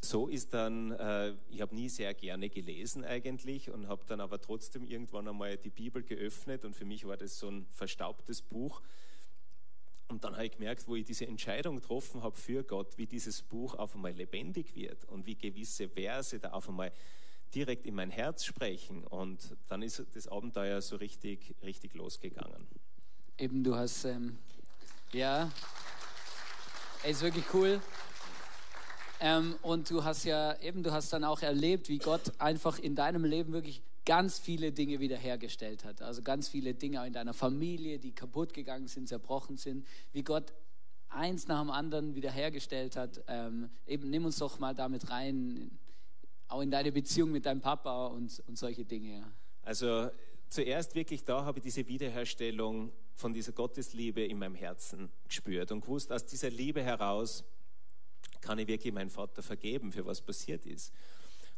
[0.02, 4.40] so ist dann, äh, ich habe nie sehr gerne gelesen eigentlich und habe dann aber
[4.40, 8.82] trotzdem irgendwann einmal die Bibel geöffnet und für mich war das so ein verstaubtes Buch.
[10.08, 13.42] Und dann habe ich gemerkt, wo ich diese Entscheidung getroffen habe für Gott, wie dieses
[13.42, 16.94] Buch auf einmal lebendig wird und wie gewisse Verse da auf einmal
[17.54, 19.04] direkt in mein Herz sprechen.
[19.04, 22.68] Und dann ist das Abenteuer so richtig, richtig losgegangen.
[23.38, 24.38] Eben, du hast, ähm,
[25.14, 25.52] ja,
[27.04, 27.82] ist wirklich cool.
[29.20, 32.96] Ähm, und du hast ja eben, du hast dann auch erlebt, wie Gott einfach in
[32.96, 36.02] deinem Leben wirklich ganz viele Dinge wiederhergestellt hat.
[36.02, 39.86] Also ganz viele Dinge in deiner Familie, die kaputt gegangen sind, zerbrochen sind.
[40.14, 40.54] Wie Gott
[41.10, 43.22] eins nach dem anderen wiederhergestellt hat.
[43.28, 45.72] Ähm, eben, nimm uns doch mal damit rein,
[46.48, 49.20] auch in deine Beziehung mit deinem Papa und, und solche Dinge.
[49.20, 49.32] Ja.
[49.64, 50.10] Also
[50.50, 55.82] zuerst wirklich da habe ich diese Wiederherstellung von dieser Gottesliebe in meinem Herzen gespürt und
[55.82, 57.44] gewusst, aus dieser Liebe heraus
[58.42, 60.94] kann ich wirklich meinen Vater vergeben, für was passiert ist.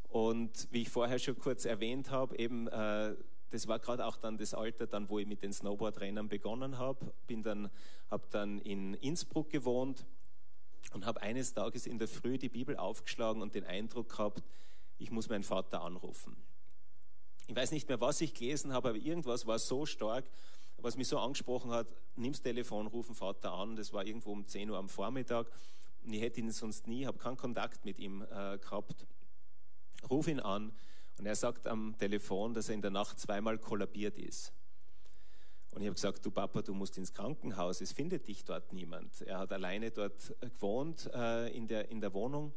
[0.07, 3.15] Und wie ich vorher schon kurz erwähnt habe, eben äh,
[3.51, 7.13] das war gerade auch dann das Alter, dann, wo ich mit den Snowboardrennen begonnen habe.
[7.27, 7.69] Bin dann,
[8.09, 10.05] habe dann in Innsbruck gewohnt
[10.93, 14.43] und habe eines Tages in der Früh die Bibel aufgeschlagen und den Eindruck gehabt,
[14.99, 16.35] ich muss meinen Vater anrufen.
[17.47, 20.29] Ich weiß nicht mehr, was ich gelesen habe, aber irgendwas war so stark,
[20.77, 23.75] was mich so angesprochen hat, nimm's Telefon, rufen Vater an.
[23.75, 25.47] Das war irgendwo um 10 Uhr am Vormittag.
[26.05, 29.05] Und ich hätte ihn sonst nie, habe keinen Kontakt mit ihm äh, gehabt.
[30.09, 30.71] Ruf ihn an
[31.17, 34.53] und er sagt am Telefon, dass er in der Nacht zweimal kollabiert ist.
[35.71, 39.21] Und ich habe gesagt, du Papa, du musst ins Krankenhaus, es findet dich dort niemand.
[39.21, 42.53] Er hat alleine dort gewohnt äh, in, der, in der Wohnung.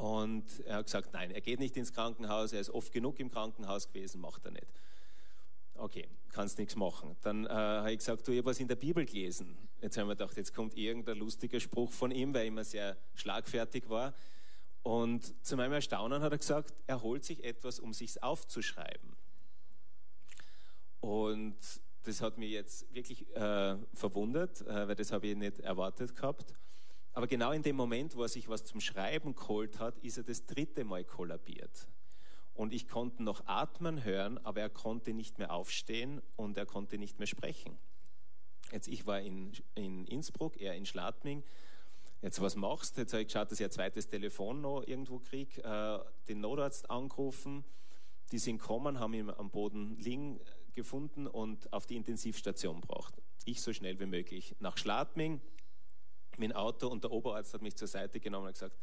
[0.00, 3.30] Und er hat gesagt, nein, er geht nicht ins Krankenhaus, er ist oft genug im
[3.30, 4.66] Krankenhaus gewesen, macht er nicht.
[5.74, 7.16] Okay, kannst nichts machen.
[7.20, 9.58] Dann äh, habe ich gesagt, du, ich habe was in der Bibel gelesen.
[9.82, 12.96] Jetzt haben wir gedacht, jetzt kommt irgendein lustiger Spruch von ihm, weil er immer sehr
[13.14, 14.14] schlagfertig war.
[14.82, 19.16] Und zu meinem Erstaunen hat er gesagt, er holt sich etwas, um sich aufzuschreiben.
[21.00, 21.58] Und
[22.04, 26.54] das hat mich jetzt wirklich äh, verwundert, äh, weil das habe ich nicht erwartet gehabt.
[27.20, 30.22] Aber genau in dem Moment, wo er sich was zum Schreiben geholt hat, ist er
[30.24, 31.86] das dritte Mal kollabiert.
[32.54, 36.96] Und ich konnte noch atmen hören, aber er konnte nicht mehr aufstehen und er konnte
[36.96, 37.76] nicht mehr sprechen.
[38.72, 41.44] Jetzt, ich war in, in Innsbruck, er in Schladming.
[42.22, 43.02] Jetzt, was machst du?
[43.02, 46.88] Jetzt habe ich geschaut, dass ich ein zweites Telefon noch irgendwo kriege, äh, den Notarzt
[46.88, 47.66] angerufen.
[48.32, 50.40] Die sind gekommen, haben ihn am Boden liegen
[50.72, 53.20] gefunden und auf die Intensivstation gebracht.
[53.44, 55.42] Ich so schnell wie möglich nach Schladming
[56.40, 58.76] dem Auto und der Oberarzt hat mich zur Seite genommen und gesagt,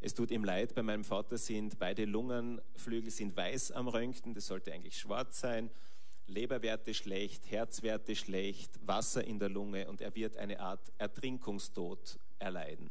[0.00, 4.46] es tut ihm leid, bei meinem Vater sind beide Lungenflügel sind weiß am Röntgen, das
[4.46, 5.70] sollte eigentlich schwarz sein.
[6.26, 12.90] Leberwerte schlecht, Herzwerte schlecht, Wasser in der Lunge und er wird eine Art Ertrinkungstod erleiden.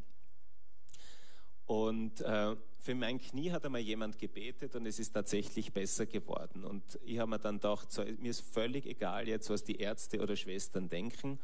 [1.65, 6.65] Und äh, für mein Knie hat einmal jemand gebetet und es ist tatsächlich besser geworden.
[6.65, 10.19] Und ich habe mir dann gedacht, so, mir ist völlig egal jetzt, was die Ärzte
[10.19, 11.39] oder Schwestern denken.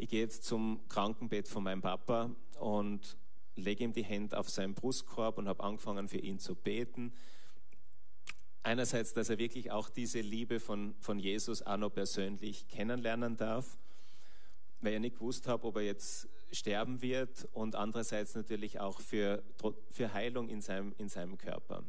[0.00, 3.18] Ich gehe jetzt zum Krankenbett von meinem Papa und
[3.54, 7.12] lege ihm die Hände auf seinen Brustkorb und habe angefangen für ihn zu beten.
[8.62, 13.76] Einerseits, dass er wirklich auch diese Liebe von, von Jesus auch noch persönlich kennenlernen darf,
[14.80, 19.42] weil ich nicht gewusst habe, ob er jetzt sterben wird und andererseits natürlich auch für,
[19.90, 21.84] für Heilung in seinem, in seinem Körper.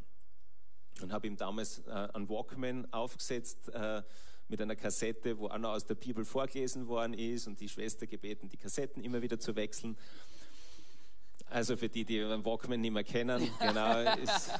[1.01, 4.03] Und habe ihm damals äh, einen Walkman aufgesetzt äh,
[4.51, 8.49] mit einer Kassette, wo noch aus der Bibel vorgelesen worden ist und die Schwester gebeten,
[8.49, 9.97] die Kassetten immer wieder zu wechseln.
[11.49, 14.51] Also für die, die den Walkman nicht mehr kennen, genau, ist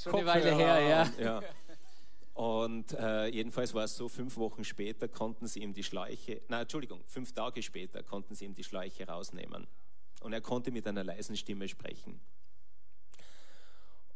[0.00, 1.12] schon eine Weile her, ja.
[1.18, 1.42] ja.
[2.34, 6.62] Und äh, jedenfalls war es so, fünf Wochen später konnten sie ihm die Schläuche, nein,
[6.62, 9.66] Entschuldigung, fünf Tage später konnten sie ihm die Schläuche rausnehmen.
[10.20, 12.20] Und er konnte mit einer leisen Stimme sprechen.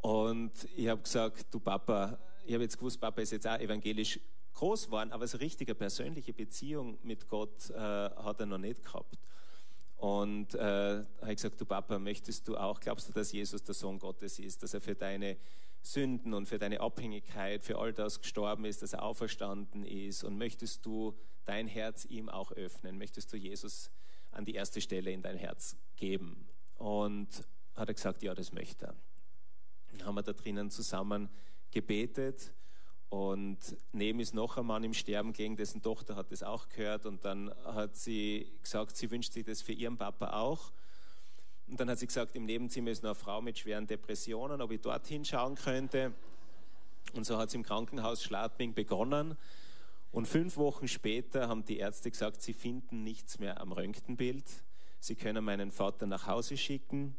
[0.01, 4.18] Und ich habe gesagt, du Papa, ich habe jetzt gewusst, Papa ist jetzt auch evangelisch
[4.59, 9.16] groß geworden, aber so richtige persönliche Beziehung mit Gott äh, hat er noch nicht gehabt.
[9.97, 14.01] Und äh, habe gesagt, du Papa, möchtest du auch, glaubst du, dass Jesus der Sohn
[14.01, 15.37] Gottes ist, dass er für deine
[15.81, 20.37] Sünden und für deine Abhängigkeit, für all das gestorben ist, dass er auferstanden ist und
[20.37, 23.92] möchtest du dein Herz ihm auch öffnen, möchtest du Jesus
[24.33, 26.49] an die erste Stelle in dein Herz geben?
[26.79, 27.29] Und
[27.77, 28.97] hat er gesagt, ja, das möchte er.
[29.92, 31.29] Dann haben wir da drinnen zusammen
[31.71, 32.53] gebetet
[33.11, 33.59] Und
[33.92, 37.07] neben ist noch ein Mann im Sterben gelegen, dessen Tochter hat das auch gehört.
[37.07, 40.73] Und dann hat sie gesagt, sie wünscht sich das für ihren Papa auch.
[41.68, 44.73] Und dann hat sie gesagt, im Nebenzimmer ist noch eine Frau mit schweren Depressionen, ob
[44.73, 46.14] ich dorthin schauen könnte.
[47.14, 49.37] Und so hat es im Krankenhaus Schladming begonnen.
[50.11, 54.44] Und fünf Wochen später haben die Ärzte gesagt, sie finden nichts mehr am Röntgenbild.
[55.01, 57.16] Sie können meinen Vater nach Hause schicken.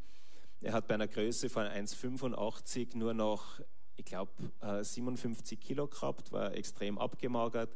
[0.61, 3.61] Er hat bei einer Größe von 1,85 nur noch,
[3.99, 4.31] ich glaube,
[4.81, 7.69] 57 Kilo gehabt, war extrem abgemagert.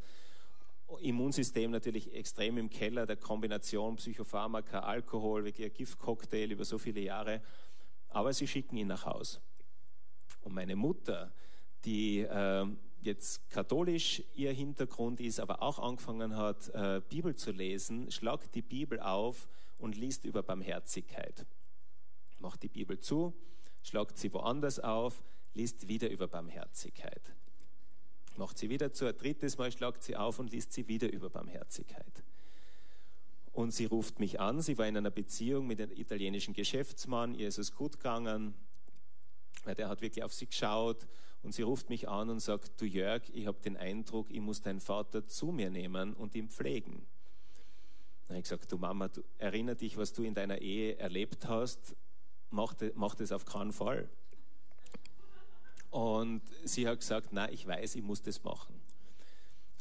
[1.01, 7.01] Immunsystem natürlich extrem im Keller, der Kombination Psychopharmaka, Alkohol, wirklich ein Giftcocktail über so viele
[7.01, 7.41] Jahre.
[8.09, 9.41] Aber sie schicken ihn nach Hause.
[10.41, 11.33] Und meine Mutter,
[11.83, 12.67] die äh,
[13.01, 18.61] jetzt katholisch ihr Hintergrund ist, aber auch angefangen hat, äh, Bibel zu lesen, schlagt die
[18.61, 21.45] Bibel auf und liest über Barmherzigkeit.
[22.39, 23.33] Macht die Bibel zu,
[23.81, 25.21] schlagt sie woanders auf,
[25.53, 27.33] liest wieder über Barmherzigkeit.
[28.37, 31.29] Macht sie wieder zu, ein drittes Mal schlagt sie auf und liest sie wieder über
[31.29, 32.23] Barmherzigkeit.
[33.51, 37.47] Und sie ruft mich an, sie war in einer Beziehung mit einem italienischen Geschäftsmann, ihr
[37.47, 38.55] ist es gut gegangen,
[39.63, 41.07] weil der hat wirklich auf sie geschaut
[41.43, 44.61] und sie ruft mich an und sagt, du Jörg, ich habe den Eindruck, ich muss
[44.61, 47.05] deinen Vater zu mir nehmen und ihn pflegen.
[48.27, 51.47] Dann habe ich gesagt, du Mama, du, erinnere dich, was du in deiner Ehe erlebt
[51.47, 51.95] hast,
[52.49, 54.09] mach, de, mach das auf keinen Fall.
[56.23, 58.81] Und sie hat gesagt, na, ich weiß, ich muss das machen.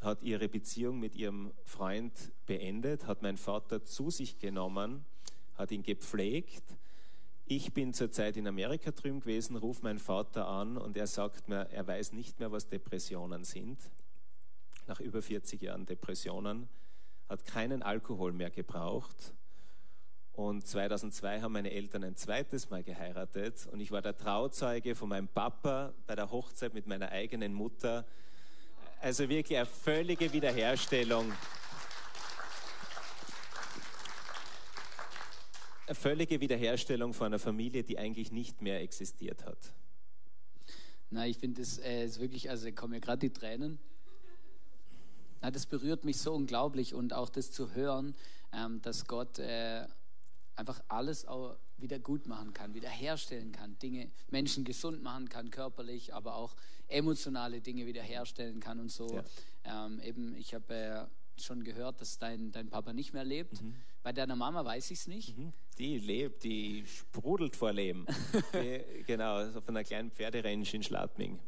[0.02, 2.12] Hat ihre Beziehung mit ihrem Freund
[2.46, 5.04] beendet, hat meinen Vater zu sich genommen,
[5.54, 6.64] hat ihn gepflegt
[7.46, 11.68] ich bin zurzeit in Amerika drüben gewesen, rufe meinen Vater an und er sagt mir,
[11.70, 13.78] er weiß nicht mehr, was Depressionen sind.
[14.86, 16.68] Nach über 40 Jahren Depressionen,
[17.28, 19.34] hat keinen Alkohol mehr gebraucht.
[20.34, 25.10] Und 2002 haben meine Eltern ein zweites Mal geheiratet und ich war der Trauzeuge von
[25.10, 28.06] meinem Papa bei der Hochzeit mit meiner eigenen Mutter.
[29.00, 31.32] Also wirklich eine völlige Wiederherstellung.
[35.86, 39.74] eine völlige Wiederherstellung von einer Familie, die eigentlich nicht mehr existiert hat.
[41.10, 43.78] Na, ich finde, es äh, ist wirklich, also kommen mir gerade die Tränen.
[45.42, 48.14] Na, das berührt mich so unglaublich und auch das zu hören,
[48.54, 49.86] ähm, dass Gott äh,
[50.56, 55.50] einfach alles auch wieder gut machen kann, wieder herstellen kann, Dinge, Menschen gesund machen kann,
[55.50, 56.54] körperlich, aber auch
[56.88, 59.08] emotionale Dinge wieder herstellen kann und so.
[59.64, 59.86] Ja.
[59.86, 61.04] Ähm, eben, ich habe äh,
[61.40, 63.60] schon gehört, dass dein, dein Papa nicht mehr lebt.
[63.60, 63.74] Mhm.
[64.02, 65.36] Bei deiner Mama weiß ich es nicht.
[65.36, 65.52] Mhm.
[65.78, 68.06] Die lebt, die sprudelt vor Leben.
[68.54, 71.38] die, genau, auf einer kleinen Pferderange in Schladming.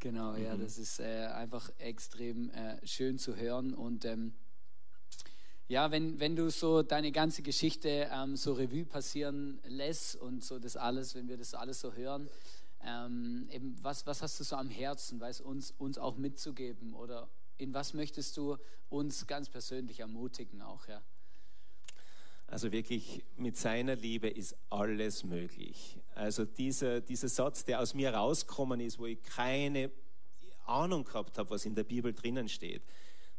[0.00, 0.44] Genau, mhm.
[0.44, 3.74] ja, das ist äh, einfach extrem äh, schön zu hören.
[3.74, 4.34] Und ähm,
[5.68, 10.58] ja, wenn, wenn du so deine ganze Geschichte ähm, so Revue passieren lässt und so
[10.58, 12.28] das alles, wenn wir das alles so hören,
[12.86, 17.28] ähm, eben was, was hast du so am Herzen, weiß uns, uns auch mitzugeben oder
[17.56, 18.56] in was möchtest du
[18.90, 21.02] uns ganz persönlich ermutigen auch, ja?
[22.46, 25.98] Also wirklich, mit seiner Liebe ist alles möglich.
[26.14, 29.90] Also dieser, dieser Satz, der aus mir rausgekommen ist, wo ich keine
[30.66, 32.82] Ahnung gehabt habe, was in der Bibel drinnen steht,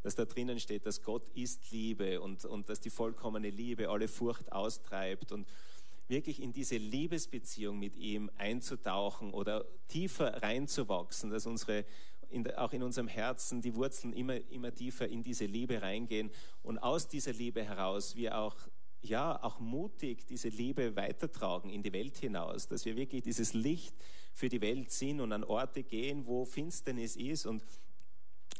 [0.05, 4.07] dass da drinnen steht, dass Gott ist Liebe und, und dass die vollkommene Liebe alle
[4.07, 5.47] Furcht austreibt und
[6.07, 11.85] wirklich in diese Liebesbeziehung mit ihm einzutauchen oder tiefer reinzuwachsen, dass unsere
[12.29, 16.29] in auch in unserem Herzen die Wurzeln immer, immer tiefer in diese Liebe reingehen
[16.61, 18.55] und aus dieser Liebe heraus wir auch
[19.01, 23.95] ja, auch mutig diese Liebe weitertragen in die Welt hinaus, dass wir wirklich dieses Licht
[24.33, 27.63] für die Welt sind und an Orte gehen, wo Finsternis ist und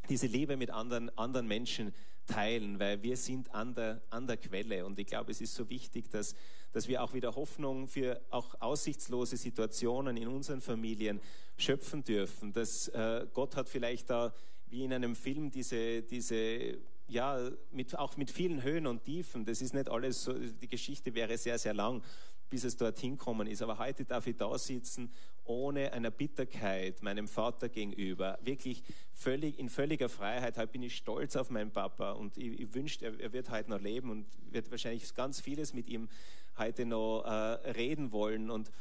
[0.10, 1.94] diese Liebe mit anderen, anderen Menschen
[2.26, 4.86] teilen, weil wir sind an der, an der Quelle.
[4.86, 6.36] Und ich glaube, es ist so wichtig, dass,
[6.72, 11.22] dass wir auch wieder Hoffnung für auch aussichtslose Situationen in unseren Familien
[11.58, 12.52] schöpfen dürfen.
[12.52, 14.34] Dass äh, Gott hat vielleicht da,
[14.68, 19.46] wie in einem Film, diese, diese ja, mit, auch mit vielen Höhen und Tiefen.
[19.46, 22.02] Das ist nicht alles so, die Geschichte wäre sehr, sehr lang,
[22.50, 23.62] bis es dorthin kommen ist.
[23.62, 25.12] Aber heute darf ich da sitzen,
[25.46, 28.38] ohne einer Bitterkeit meinem Vater gegenüber.
[28.44, 30.58] Wirklich völlig, in völliger Freiheit.
[30.58, 33.70] Heute bin ich stolz auf meinen Papa und ich, ich wünsche, er, er, wird heute
[33.70, 36.10] noch leben und wird wahrscheinlich ganz vieles mit ihm
[36.58, 38.50] heute noch äh, reden wollen.
[38.50, 38.72] Und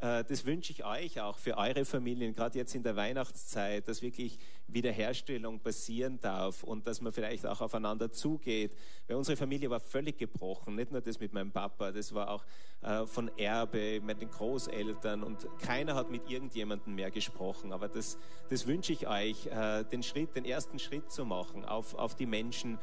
[0.00, 4.38] das wünsche ich euch auch für eure Familien, gerade jetzt in der Weihnachtszeit, dass wirklich
[4.66, 8.74] Wiederherstellung passieren darf und dass man vielleicht auch aufeinander zugeht.
[9.06, 12.44] Weil unsere Familie war völlig gebrochen, nicht nur das mit meinem Papa, das war auch
[12.80, 17.70] äh, von Erbe, mit den Großeltern und keiner hat mit irgendjemandem mehr gesprochen.
[17.70, 18.16] Aber das,
[18.48, 22.26] das wünsche ich euch, äh, den Schritt, den ersten Schritt zu machen auf, auf die
[22.26, 22.78] Menschen,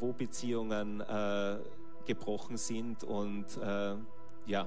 [0.00, 1.02] wo Beziehungen
[2.04, 3.46] gebrochen sind und
[4.44, 4.66] ja,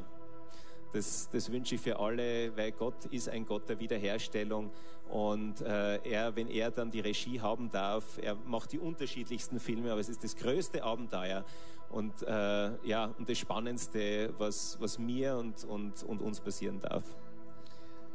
[0.91, 4.71] Das, das wünsche ich für alle, weil Gott ist ein Gott der Wiederherstellung
[5.09, 9.91] und äh, er, wenn er dann die Regie haben darf, er macht die unterschiedlichsten Filme,
[9.91, 11.45] aber es ist das größte Abenteuer
[11.89, 17.03] und, äh, ja, und das Spannendste, was, was mir und, und, und uns passieren darf.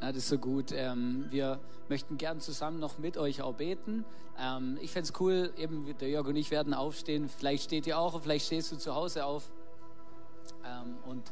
[0.01, 0.71] Ja, das ist so gut.
[0.71, 1.59] Ähm, wir
[1.89, 4.05] möchten gern zusammen noch mit euch auch beten.
[4.39, 7.29] Ähm, ich fände es cool, eben der Jörg und ich werden aufstehen.
[7.29, 9.49] Vielleicht steht ihr auch, vielleicht stehst du zu Hause auf.
[10.65, 11.23] Ähm, und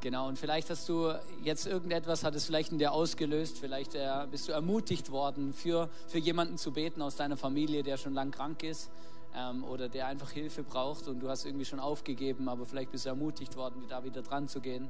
[0.00, 4.28] Genau, und vielleicht hast du jetzt irgendetwas, hat es vielleicht in dir ausgelöst, vielleicht äh,
[4.30, 8.30] bist du ermutigt worden, für, für jemanden zu beten aus deiner Familie, der schon lang
[8.30, 8.90] krank ist
[9.34, 13.06] ähm, oder der einfach Hilfe braucht und du hast irgendwie schon aufgegeben, aber vielleicht bist
[13.06, 14.88] du ermutigt worden, da wieder dran zu gehen.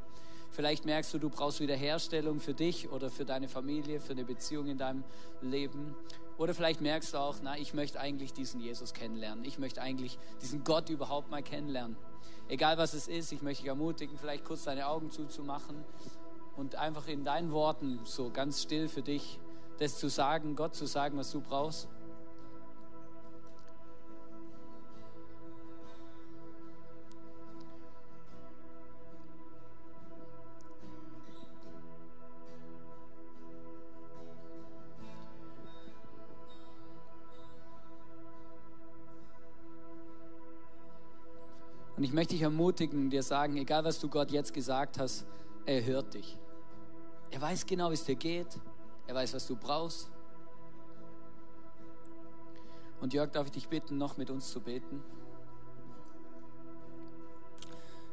[0.51, 4.66] Vielleicht merkst du, du brauchst Wiederherstellung für dich oder für deine Familie, für eine Beziehung
[4.66, 5.05] in deinem
[5.40, 5.94] Leben.
[6.37, 9.44] Oder vielleicht merkst du auch, na, ich möchte eigentlich diesen Jesus kennenlernen.
[9.47, 11.97] Ich möchte eigentlich diesen Gott überhaupt mal kennenlernen
[12.48, 15.84] egal was es ist, ich möchte dich ermutigen, vielleicht kurz deine Augen zuzumachen
[16.56, 19.38] und einfach in deinen Worten so ganz still für dich
[19.78, 21.88] das zu sagen, Gott zu sagen, was du brauchst.
[41.98, 45.26] Und ich möchte dich ermutigen, dir sagen, egal was du Gott jetzt gesagt hast,
[45.66, 46.38] er hört dich.
[47.32, 48.46] Er weiß genau, wie es dir geht.
[49.08, 50.08] Er weiß, was du brauchst.
[53.00, 55.02] Und Jörg, darf ich dich bitten, noch mit uns zu beten?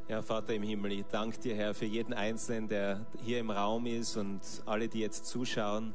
[0.08, 3.86] Ja, Vater im Himmel, ich danke dir, Herr, für jeden Einzelnen, der hier im Raum
[3.86, 5.94] ist und alle, die jetzt zuschauen.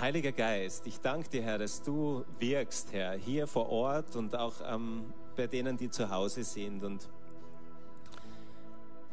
[0.00, 4.54] Heiliger Geist, ich danke dir, Herr, dass du wirkst, Herr, hier vor Ort und auch
[4.66, 5.04] ähm,
[5.36, 6.82] bei denen, die zu Hause sind.
[6.82, 7.08] Und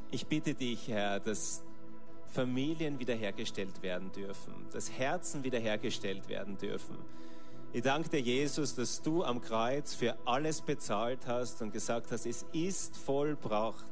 [0.10, 1.64] ich bitte dich, Herr, dass
[2.34, 6.98] Familien wiederhergestellt werden dürfen, dass Herzen wiederhergestellt werden dürfen.
[7.74, 12.26] Ich danke dir, Jesus, dass du am Kreuz für alles bezahlt hast und gesagt hast,
[12.26, 13.86] es ist vollbracht.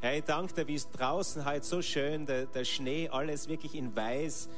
[0.00, 3.76] Herr, ich danke dir, wie es draußen halt so schön, der, der Schnee, alles wirklich
[3.76, 4.48] in weiß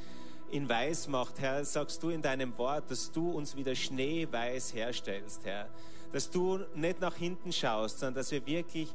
[0.51, 1.39] in weiß macht.
[1.39, 5.69] Herr, sagst du in deinem Wort, dass du uns wieder schneeweiß herstellst, Herr.
[6.11, 8.89] Dass du nicht nach hinten schaust, sondern dass wir wirklich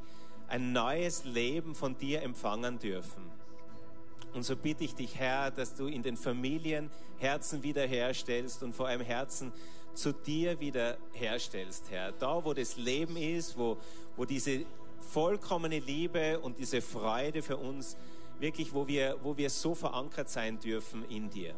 [0.47, 3.23] ein neues Leben von dir empfangen dürfen.
[4.33, 8.87] Und so bitte ich dich, Herr, dass du in den Familien Herzen wiederherstellst und vor
[8.87, 9.51] allem Herzen
[9.93, 12.11] zu dir wiederherstellst, Herr.
[12.11, 13.77] Da, wo das Leben ist, wo,
[14.15, 14.65] wo diese
[14.99, 17.97] vollkommene Liebe und diese Freude für uns
[18.39, 21.53] wirklich, wo wir, wo wir so verankert sein dürfen in dir.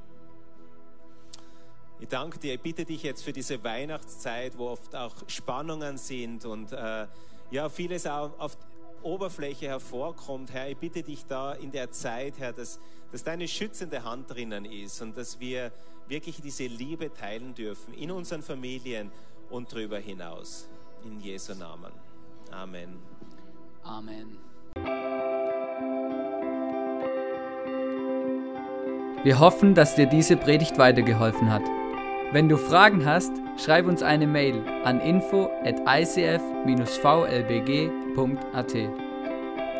[1.99, 6.45] Ich danke dir, ich bitte dich jetzt für diese Weihnachtszeit, wo oft auch Spannungen sind
[6.45, 7.07] und äh,
[7.51, 8.57] ja, vieles auch auf
[9.01, 10.53] Oberfläche hervorkommt.
[10.53, 12.79] Herr, ich bitte dich da in der Zeit, Herr, dass,
[13.11, 15.71] dass deine schützende Hand drinnen ist und dass wir
[16.07, 19.11] wirklich diese Liebe teilen dürfen in unseren Familien
[19.49, 20.69] und darüber hinaus.
[21.03, 21.91] In Jesu Namen.
[22.51, 22.97] Amen.
[23.83, 24.48] Amen.
[29.21, 31.63] Wir hoffen, dass dir diese Predigt weitergeholfen hat.
[32.31, 36.39] Wenn du Fragen hast, schreib uns eine Mail an info at icf-vlbg.at.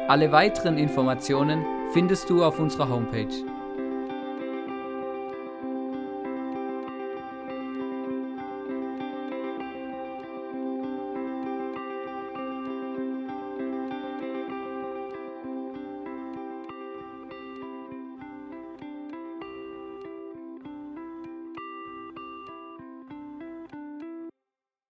[0.10, 3.49] Alle weiteren Informationen findest du auf unserer Homepage.